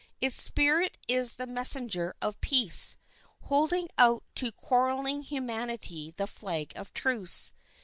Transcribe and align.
Its 0.19 0.41
spirit 0.41 0.97
is 1.07 1.35
the 1.35 1.45
messenger 1.45 2.15
of 2.23 2.41
peace, 2.41 2.97
holding 3.43 3.87
out 3.99 4.23
to 4.33 4.51
quarreling 4.51 5.21
humanity 5.21 6.11
the 6.17 6.25
flag 6.25 6.73
of 6.75 6.91
truce. 6.91 7.53